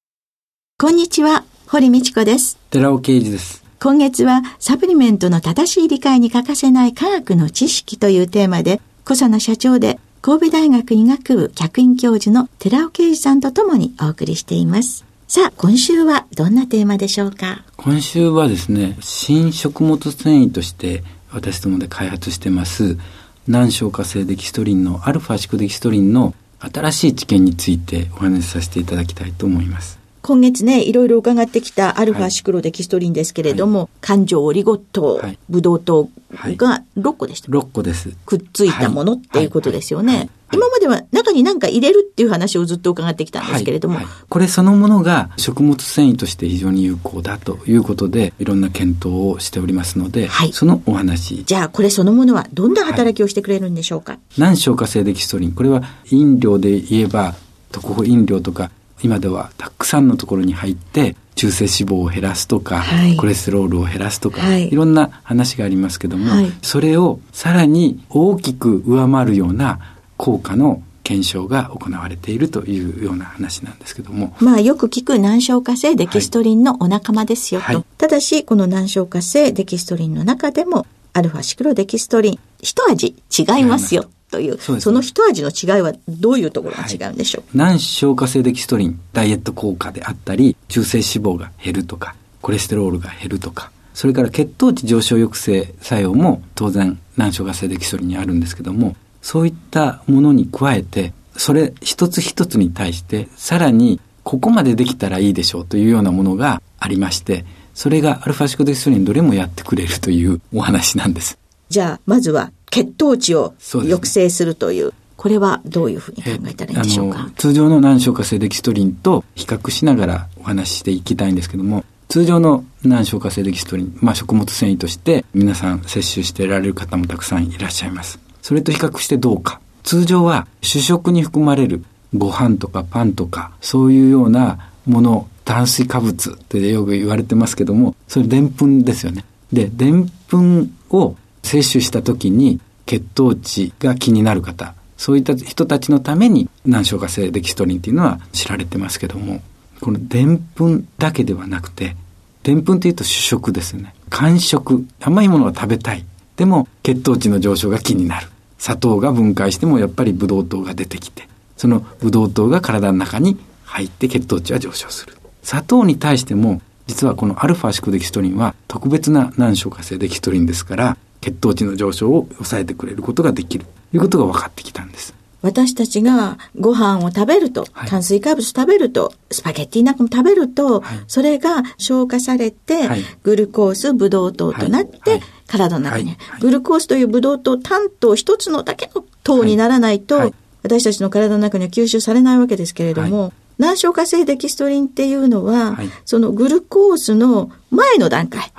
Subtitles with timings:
[0.78, 2.58] こんにちは、堀道子です。
[2.70, 3.64] 寺尾啓二です。
[3.80, 15.04] 今月はサプリメントの正しい理解に欠かせない科学の知識というテーマで、小佐奈社長で神戸大学医学部客員教授の寺尾啓二さんとともにお送りしています。
[15.28, 17.64] さあ、今週はどんなテーマでしょうか？
[17.76, 22.98] 今週はですね、新食物繊維として私どもで開発してます、
[23.46, 29.97] 難消化性デキストリンのアルファシクデキストリンの新しい知見についてお話しさせていただきたいと思います。
[30.22, 38.10] 今月ね、いろいろ伺ってきたアルファシクロデキストリンですけれども、はい、環状オリゴ糖、はい、ブドウ糖が6個でした、はい、6個です。
[38.26, 40.30] くっついたものっていうことですよね。
[40.52, 44.04] 今までは中に何か入れるっていう話をずっと伺ってきたんですけれども、はい。
[44.04, 51.44] はい、これそのものが食物繊維として非常に有効だということでいろんな検討をしておりますので、はい、そのお話。
[51.44, 55.52] じゃあこれそのものはどんな働きをしてくれるんでしょうか、難消化性デキストリン。
[55.52, 57.34] これは飲料で言えば
[57.70, 58.70] 特保飲料とか
[59.02, 69.78] 今ではたくさんのところに入って中性脂肪を減らすとか、はい、コレステロールを減らすとか、はい、いろんな話がありますけども、はい、それをさらに大きく上回るような
[70.16, 74.36] 効果の検証が行われているというような話なんですけども。
[74.40, 77.84] まあよく聞く難消化性デキストリンのお仲間ですよと。
[77.96, 107.44] ただし、この難消化性デキストリンの中でも、アルファシクロデキストリン、一味違いますよという、そ、ね、その一味の違いはどういうところが違うんでしょう、はい、難消化性デキストリン、ダイエット効果であったり、中性脂肪が減るとか、コレステロールが減るとか、それから血糖値上昇抑制作用も当然難消化性デキストリンにあるんですけども、そういったものに加えて、それ一つ一つに対して、さらにここまでできたらいいでしょうというようなものがありまして、
[107.74, 111.38] それがアルファシクデキストリンどれもやってくれるというお話なんです。
[111.68, 114.92] じゃあ、まずは血糖値を抑制するという。
[115.16, 117.28] これはどういうふうに考えたらいいんでしょうか？
[117.36, 128.20] 通常の難消化性デキストリンと比較しながらお話ししていきたいんですけども、通常の難消化性デキストリン、まあ食物繊維として皆さん摂取してられる方もたくさんいらっしゃいます。
[128.42, 129.60] それと比較してどうか。
[129.82, 131.82] 通常は主食に含まれる
[132.14, 139.24] ご飯とかパンとか、そういうようなもの、炭水化物ってよく言われてますけども、それでんぷんですよね。
[139.52, 149.40] で、でんぷんを摂取した時に血糖値が気になる方、そういった人たちのために難消化性デキストリンっていうのは知られてますけども、
[149.80, 151.96] このでんぷんだけではなくて、
[152.42, 153.94] でんぷんっていうと主食ですよね。
[154.10, 156.04] 間食、甘いものが食べたい。
[156.36, 158.28] でも血糖値の上昇が気になる。
[158.58, 165.16] 砂糖が分解してもやっぱりブドウ糖が出てきて、そのブドウ糖が体の中に入って血糖値は上昇する。
[165.42, 173.64] 砂糖に対しても、実はこのアルファシクデキストリンは特別な難消化性デキストリンですから、血糖値の上昇を抑えてくれることができる。
[173.90, 175.14] ということが分かってきたんです。
[175.40, 190.32] 私たちがご飯を食べると、はい、炭水化物食べると、スパゲッティなんかも食べると、はい、それが消化されて、はい、グルコース、ブドウ糖となって、体の中に、グルコースというブドウ糖単糖一つのだけの糖にならないと、
[190.64, 198.52] 私たちの体の中には吸収されないわけですけれども、難消化性デキストリンっていうのは、そのグルコースの前の段階、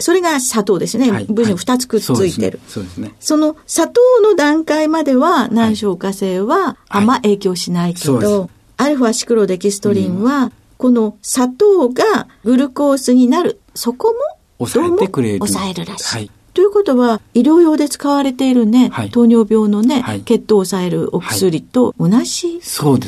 [0.00, 1.10] それが砂糖ですね。
[1.10, 3.14] はい、分子2つくっついてる、はい、そうですね。
[3.20, 14.14] その砂糖の段階までは難消化性はあんま影響しないけど、アルファシクロデキストリンは、この砂糖がグルコースになる、そこ
[14.58, 15.38] も抑えてくれる。
[15.38, 16.30] 抑えるらしい。
[16.54, 22.60] ということは、医療用で使われているね、はい、糖尿病のね、はい、血糖を抑えるお薬と同じ。
[22.62, 22.98] 作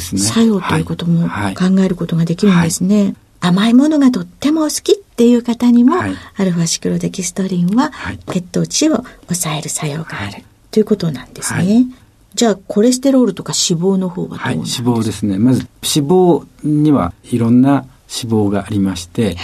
[0.47, 3.15] 用ということも考えることができるんですね。
[3.41, 5.03] 甘いものがとっても好き。
[5.12, 7.93] ってっていう方にも、はい、アルファシクロデキストリンは
[8.33, 11.87] 血糖値を抑える作用がある、はい、ということなんですね。
[12.35, 15.39] じゃあ、コレステロールとか脂肪の方はどうなんですか、脂肪ですね。
[15.39, 19.37] まず、脂肪にはいろんな脂肪がありまして、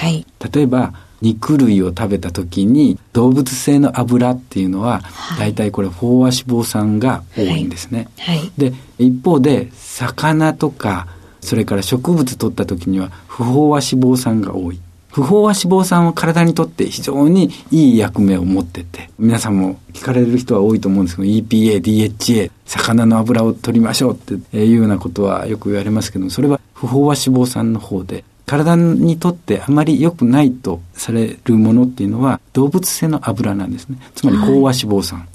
[0.53, 5.03] 例えば、肉類を食べた時に動物性の油っていうのは、
[5.39, 8.09] 大体これ飽和脂肪酸が多いんですね。
[8.19, 8.39] はい。
[8.39, 11.07] はい、で一方で魚とか
[11.41, 14.81] それから植物取った時には不飽和脂肪酸が多い。
[15.11, 33.99] 不飽和脂肪酸は体にとって非常にいい役目を持ってて、皆さんも聞かれる人は多いと思うんですけど、EPA、DHA、魚の油を取りましょうっていうようなことはよく言われますけど、それは不飽和脂肪酸の方で、体にとってあまり良くないとされるものっていうのは動物性の油なんですね。
[34.15, 35.19] つまり飽和脂肪酸。
[35.19, 35.27] は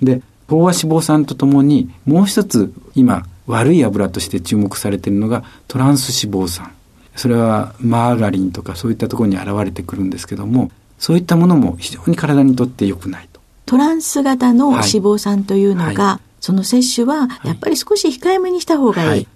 [0.00, 6.72] い、で、飽和脂肪酸とともにもう一つ今悪い油として注目されているのがトランス脂肪酸。
[7.16, 13.40] それはマーガリンとかそういったところに現れてくるんですけども、そういったものも非常に体にとって良くないと。
[13.66, 15.96] トランス型の脂肪酸というのが、はい。
[15.96, 19.08] はい、その摂取はやっぱり少し控えめにした方がいい。
[19.08, 19.28] はい、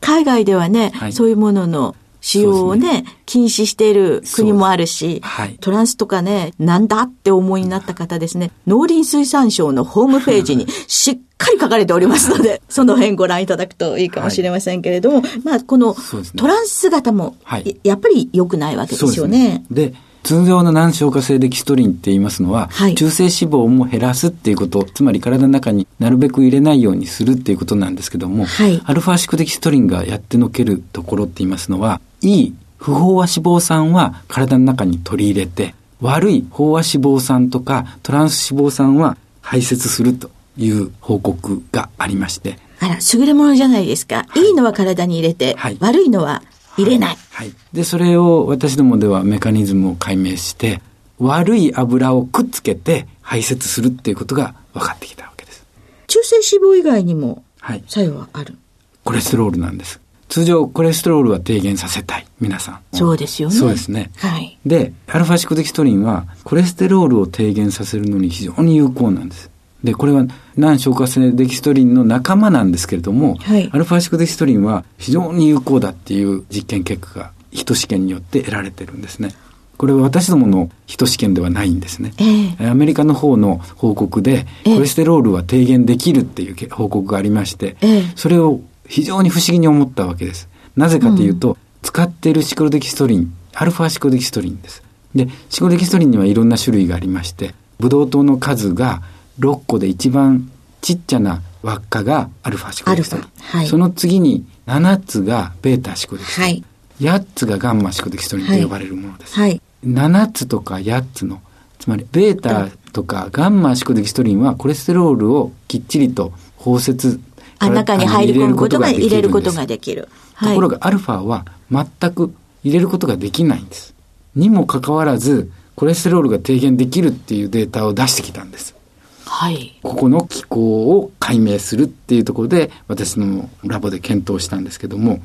[0.00, 3.04] 海外ではね、そういうものの使用をね、ね。
[3.26, 15.94] 禁止している国もあるし、はい、トランスとかね、なんだって思いになった方ですね、農林水産省のホームページにし っかり書かれておりますので、その辺ご覧いただくといいかもしれませんけれども、はい、まあ、この
[16.36, 17.36] トランス型も、
[17.84, 19.64] やっぱり良くないわけですよね。
[19.70, 42.58] で通常の難消化性デキストリンって言いますのは、はい、中性脂肪も減らすっていうこと、つまり体の中になるべく入れないようにするっていうことなんですけども、はい、アルファシクデキストリンがやってのけるところって言いますのは、いい不飽和脂肪酸は体の中に取り入れて、悪い飽和脂肪酸とかトランス脂肪酸は排泄するという報告がありまして。
[42.80, 44.26] あら、優れものじゃないですか。
[44.28, 46.42] はい、いいのは体に入れて、はい、悪いのは
[46.76, 47.18] 入れない。
[47.30, 47.52] はい。
[47.72, 50.80] で、それを私どもではメカニズムを解明して、
[51.18, 55.64] 悪い油をくっつけて排泄するっていうことが分かってきたわけです。
[56.08, 57.44] 中性脂肪以外にも
[57.86, 58.56] 作用はある、はい、
[59.04, 60.00] コレステロールなんです。
[60.28, 62.26] 通常コレステロールは低減させたい。
[62.40, 62.80] 皆さん。
[62.96, 63.54] そうですよね。
[63.54, 64.10] そうですね。
[64.16, 64.58] はい。
[64.64, 69.50] で、アルファシクデキストリンはコレステロールを低減させるのに非常に有効なんです。
[69.84, 70.26] で、これは
[70.56, 79.34] 難消化性デキストリンの仲間なんですけれども、はい、アルファシクデキストリンは非常に有効だっていう実験結果が人試験によって得られてるんですね。
[79.82, 82.12] これは私どもの人試験ではないんですね。
[82.18, 90.48] えー、アメリカの方の報告で、コレステロールは低減できるっていう報告がありまして、えー、それを非常に不思議に思ったわけです。
[90.76, 94.82] なぜかというと、うん、使っているシクロデキストリン、アルファシクロデキストリンです。
[95.14, 99.02] で、シクロデキストリンにはいろんな種類がありまして、ブドウ糖の数が
[99.38, 100.50] 6個で一番
[100.80, 103.26] ちっちゃな輪っかがアルファシクロデキストリン。
[103.38, 107.08] はい、その次に7つがベータシクロデキストリン。
[107.08, 109.34] はい、8つがガンマシクロデキストリンと呼ばれるものです。
[109.34, 111.40] はい、7つとか8つの、
[111.78, 117.20] つまりベータとかガンマシクロデキストリンはコレステロールをきっちりと包摂
[117.58, 120.08] あ中に入り込むことが入れることができる。
[120.40, 122.34] ところがアルファは全く
[122.64, 123.94] 入れることができないんです。
[124.34, 128.74] にもかかわらず、コレステロールが低減できるっていうデータを出してきたんです。
[129.24, 129.78] はい。
[129.82, 135.20] ここの機構を解明するっていうところで、私のラボで検討したんですけども、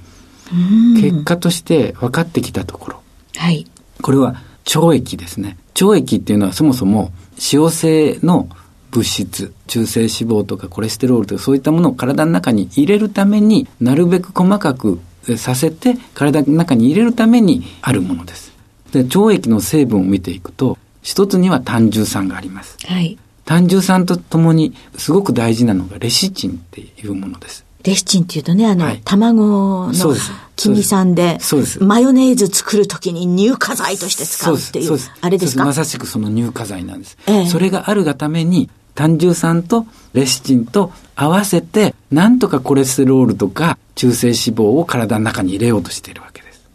[1.00, 3.02] 結果として分かってきたところ。
[3.36, 3.66] はい。
[4.02, 4.42] これは
[4.76, 5.58] 腸液ですね。
[5.82, 8.50] 腸液っていうのはそもそも使用性の
[8.92, 15.00] 物質、中性脂肪とかコレステロールとかそういったものを体の中に入れるためになるべく細かく
[15.38, 18.54] させて体の中に入れるためにあるものです。
[18.92, 22.78] で、腸液の成分を見ていくと、一つには単重酸があります。
[22.86, 23.18] はい。
[23.48, 27.66] 単重酸とともにすごく大事なのがレシチンっていうものです。
[27.84, 30.16] レシチンっていうとね、あの、はい、卵の
[30.58, 31.38] 黄身酸で。
[31.80, 35.64] マヨネーズ作るときに乳化剤として使うっていう、あれですか？
[35.64, 37.18] まさしくその乳化剤なんです。
[37.28, 46.68] ええ、それがあるがために、単重酸とレシチンと合わせて、なんとかコレステロールとか中性脂肪を体の中に入れようとしているわけです。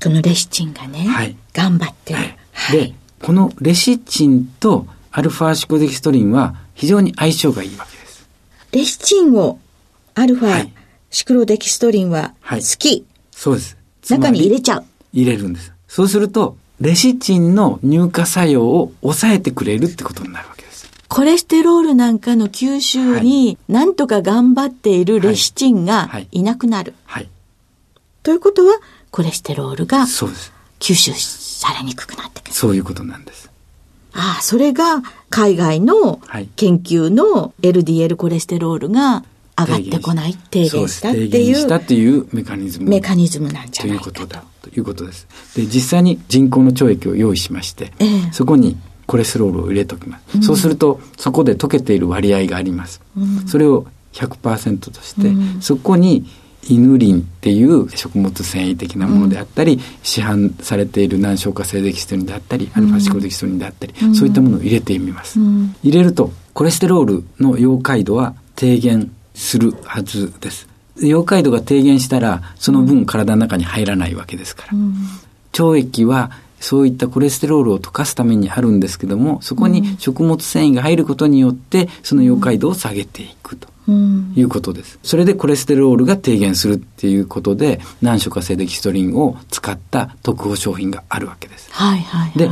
[0.00, 2.18] そのレシチンがね、はい、頑張ってる。
[2.52, 8.28] はい、で、このレシチンとアルファシコデキストリンは非常に相性がいいわけです。
[8.70, 9.58] レシチンを
[10.14, 10.68] アルファ、
[11.08, 13.78] シクロデキストリンは好き、はい、そうです。
[14.06, 14.84] 中に入れちゃう。
[15.14, 15.72] 入れるんです。
[15.88, 20.86] そうすると、レシチンの乳化作用を抑えてくれるってことになるわけです。
[21.08, 26.92] コレステロールなんかの吸収に、なんとか頑張っているレシチンがいなくなる。
[27.06, 27.30] はい。
[28.22, 28.80] ということは、
[29.10, 30.00] コレステロールが
[30.78, 32.52] 吸収されにくくなってくる。
[32.52, 33.50] そういうことなんです。
[34.16, 36.20] ああ、それが海外の
[36.56, 39.24] 研究の LDL コレステロールが
[39.58, 41.54] 上がってこない、低減したっていう。
[41.54, 42.90] したっていうメカニズム。
[42.90, 44.12] メカニズムなんじゃないかと。
[44.12, 44.44] ということだ。
[44.62, 45.26] ということです。
[45.54, 50.36] で、実際に人工の腸液を用意しまして、ええ、そこにコレステロールを入れときます。
[50.36, 53.00] うん、そうすると、そこで溶けている割合があります。
[53.16, 56.26] うん、それを100%として、うん、そこに
[56.68, 70.68] イヌリンっていう食物繊維的なものであったり、うん、市販されている難消化性デキストリンであったり、アルファシコデキストリンであったり、うん、そういったものを入れてみます、うん、入れるとコレステロールの溶解度は低減するはずです。
[70.96, 76.30] 溶解度が低減したらその分体の中に入らないわけですから、腸液は
[76.60, 83.68] そういったコレステロールを溶かすためにあるんですけどもそこに食物繊維が入ることによってその溶解度を下げていくと。
[83.88, 84.98] いうことです。
[85.04, 91.70] それでコレステロールが低減するっていうことで、難消化性デキストリンを使った特報商品があるわけです。
[91.70, 92.50] はいはい、はい、で、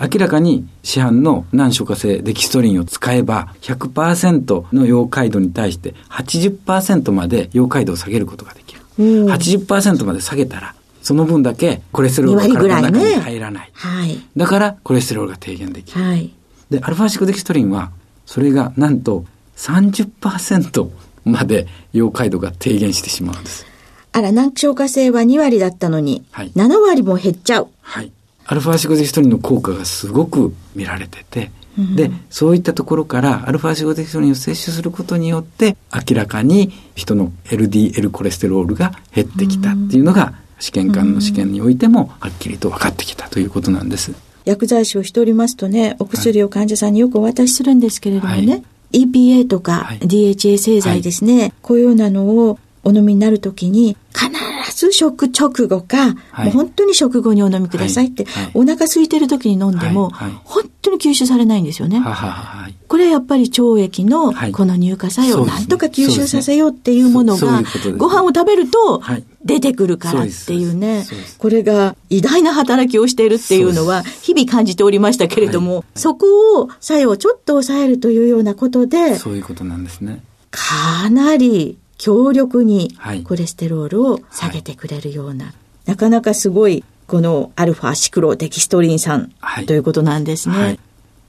[0.00, 8.80] 明らかに市販の難消化性デキストリンを使えば100%の溶解度に対して80%まで溶解度を下げることができる。
[8.98, 13.66] うん、80%まで下げたらその分だけコレステロールが体の中に入らない。
[13.66, 14.22] ね、はい。
[14.36, 16.00] だからコレステロールが低減できる。
[16.00, 16.32] はい。
[16.70, 17.90] で、アルファシコデキストリンは
[18.24, 19.24] それがなんと
[19.56, 20.90] 30%
[21.24, 23.66] まで溶解度が低減してしまうんです。
[24.12, 27.68] あら、難聴化性は2割だったのに、はい、7割も減っちゃう。
[27.80, 28.12] はい。
[28.44, 44.12] アルファシコデキストリンの効果がすごく見られてて、うん、で、そういったところからアルファシコデキストリンを摂取することによって、明らかに人の LDL コレステロールが減ってきたっていうのが、試験官の試験においてもはっきりと分かってきたということなんです。
[44.44, 48.58] 薬剤師をしておりますとね、お薬を患者さんによくお渡しするんですけれどもね、は
[48.92, 49.04] い。
[49.04, 54.30] EPA とか DHA 製剤ですね、はい、こういうようなのをお飲みになるときに、必
[54.76, 58.44] ず食直後か、はい、もう本当に食後にお飲みくださいって、はい。
[58.44, 60.10] はい、お腹空いてる時に飲んでも、
[60.44, 62.00] 本当に吸収されないんですよね。
[62.88, 67.62] これはやっぱり腸液のこの乳化作用をなんとか吸収させようっていうものが、
[67.96, 69.00] ご飯を食べると
[69.44, 71.04] 出てくるからっていうね、
[71.38, 80.22] これが偉大な働きをしているっていうのは日々感じておりましたけれども、そこを作用をちょっと抑えるというようなことで、そういうことなんですね。
[80.50, 85.54] かなり強力にコレステロールを下げてくれるような、はい、
[85.86, 89.32] なかなかすごいこのアルファシクロデキストリン酸
[89.66, 90.56] ということなんですね。
[90.56, 90.80] はい、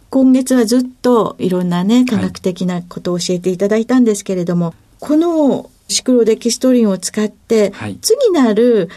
[0.09, 7.71] 今月はずっといろんなね科学的なことを教えていただいたんですけれども、このシクロデキストリンを使って、
[8.01, 8.89] 次なる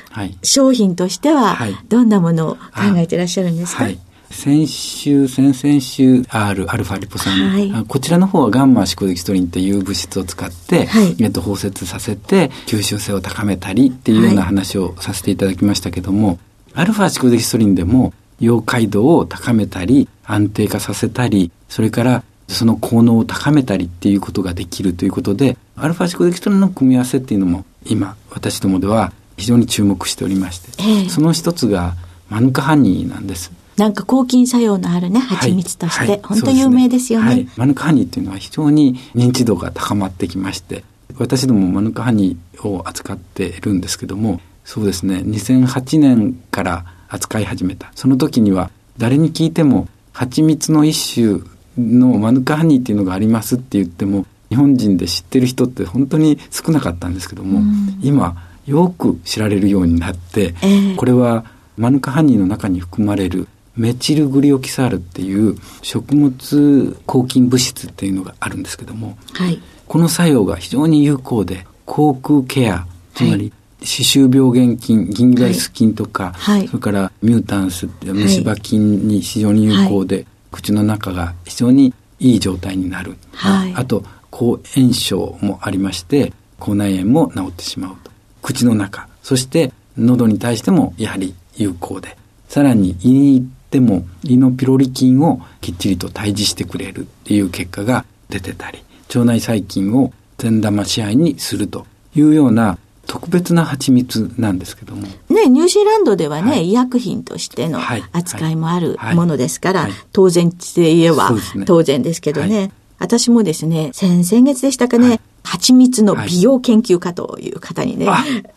[0.43, 1.57] 商品としては
[1.89, 3.99] どんなものを考えていらっしゃるんですか、はい。
[4.31, 16.39] 先週、先々週 R、アルファリポ酸、はい、こちらの方はガンマシコデキストリンっていう物質を使って、はい、えっと、包摂させて吸収性を高めたりっていうような話をさせていただきましたけども、
[16.75, 31.95] アルファシコデキストリンでも溶解度を高めたり、安定化させたり、それからその効能を高めたりっていうことができるということで、アルファシコデキストリンの組み合わせっていうのも今、私どもでは非常に注目しておりまして、えー、その一つが
[32.31, 33.53] マヌカハニーなんです。
[33.77, 37.27] なんか抗菌作用のあるね、蜂蜜として、はい、本当有名ですよね。
[37.27, 40.83] ねはい、マヌカハニーっていうのは非常に認知度が高まってきまして、
[41.19, 47.93] 私どもマヌカハニーを扱っているんですけども、そうですね、2008年から扱い始めた。
[47.95, 51.43] その時には誰に聞いても、蜂蜜の一種
[51.77, 54.25] のマヌカハニーっていうのがありますって言っても、
[54.57, 57.61] 日本人で知ってる人って本当に少なかったんですけども、
[58.03, 61.45] 今、よく知られるようになって、えー、これは
[61.77, 84.05] マヌカハニーの中に含まれるメチルグリオキサールっていう食物抗菌物質っていうのがあるんですけども、はい、この作用が非常に有効で口腔ケアつまり、歯周病原菌銀ガイス菌とか、はい、それからミュータンスって虫歯菌に非常に有効で、はい、口の中が非常にいい状態になる、はい、あと
[84.37, 88.11] 抗炎症もありまして口内炎も治ってしまうと。
[88.43, 89.09] 口の中。
[89.23, 92.19] そして喉に対してもやはり有効で。
[92.47, 105.07] さらに胃にでも胃のピロリ菌をきっちりと退治してくれるっていう結果が出てたり腸内細菌を善玉支配にするというような特別な蜂蜜なんですけども。
[105.31, 107.81] ね、ニュージーランドではね、はい、医薬品としての
[108.13, 109.91] 扱いもあるものですから、はい。
[109.93, 111.31] はい、当然で言えば
[111.65, 112.71] 当然ですけどね。
[112.99, 118.09] 私もですね、先々月でしたかね、蜂蜜の美容研究家という方にね、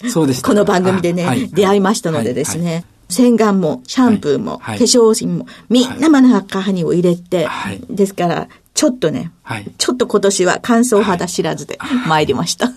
[0.09, 12.71] そうですこの番組でね、出会いましたのでですね、洗顔も、シャンプーも、はい、化粧品も、みんなマナカハニを入れて、はい、ですから、ちょっとね、はい、ちょっと今年は乾燥肌知らずで参りました。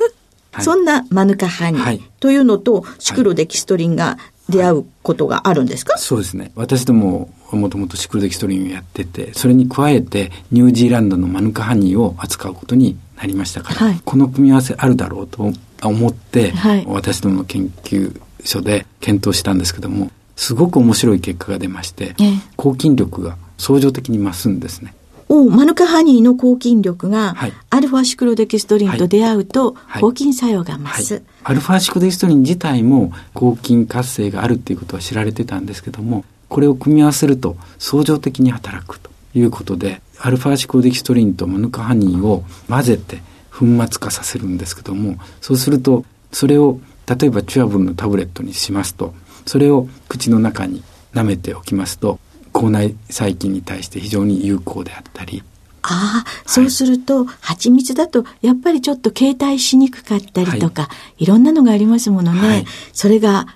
[0.61, 4.19] そんなマヌカハニーというのと、シクロデキストリンが
[4.53, 6.53] 出会うことがあるんですか、そうですね。
[6.55, 24.95] 私ども、もともとシクロデキストリンをやってて、それに加えて、ニュージーランドのマヌカハニーを扱うことにななりましたから、はい、この組み合わせあるだろうと思って、はい、私どもの研究所で検討したんですけどもすごく面白い結果が出まして、え抗菌力が相乗的に増すんですね。
[25.29, 49.15] おマヌカハニーの抗菌力が、はい、アルファシクロデキストリンと出会うと、抗菌作用が増す、はい、アルファシクデキストリン自体も抗菌活性があるっていうことは知られてたんですけどもこれを組み合わせると相乗的に働くということでアルファシクデキストリンとマヌカハニーを混ぜて粉末化させるんですけどもそうするとそれを例えばチュアブルのタブレットにしますと
[49.47, 50.83] それを口の中に
[51.13, 52.21] 舐めておきますと
[52.53, 55.43] 口内細菌に対して非常に有効であったり
[55.83, 62.41] ああ、そうすると、蜂蜜だと、やっぱりちょっと携帯しにくかったりとか、はい、いろんなのがありますものね。
[62.41, 63.49] はい、それが、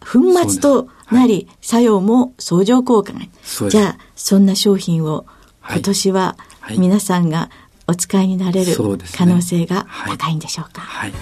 [0.00, 3.20] 粉末となり、作用も相乗効果が。
[3.68, 5.26] じゃあ、そんな商品を、
[5.70, 6.36] 今年は、
[6.78, 7.50] 皆さんが
[7.86, 8.76] お使いになれる
[9.14, 10.80] 可能性が高いんでしょうか？
[10.80, 11.12] はい。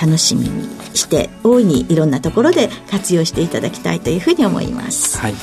[0.00, 5.18] 楽しみにして大いにいろんなところで活用していただきたいというふうに思います。
[5.18, 5.34] はい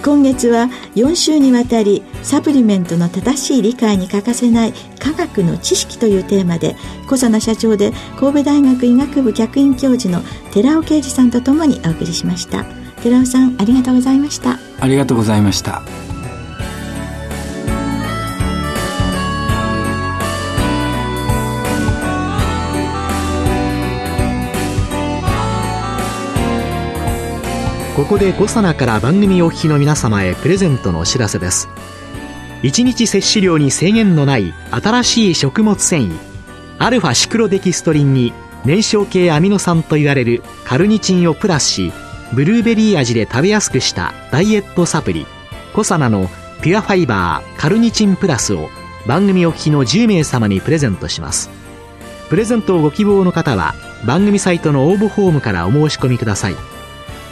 [0.00, 10.22] 今月は4週にわたりサプリメントの正しい理解に欠かせない科学の知識というテーマで小佐奈社長で神戸大学医学部客員教授の
[10.52, 12.64] 寺尾啓二さんとともにお送りしました。
[13.02, 14.58] 寺尾さんありがとうございました。
[14.80, 15.82] ありがとうございました。
[27.94, 31.68] ここで5サから番組お聞きの皆様へプレゼントのお知らせです。
[32.62, 36.18] 1日摂取量に制限のない新しい食物繊維
[36.78, 38.32] アルファシクロデキストリンに
[38.64, 41.92] 燃焼系アミノ酸といわれるカルニチンをプラスし
[42.32, 45.26] ブルーベリー味で食べやすくしたダイエットサプリ
[45.74, 46.30] コサナの
[46.62, 48.70] ピュアファイバーカルニチンプラスを
[49.06, 51.50] 番組お聞きの10名様にプレゼントします。
[52.30, 53.74] プレゼントをご希望の方は
[54.06, 56.71] 番組サイトの応募フォームからお申し込みください。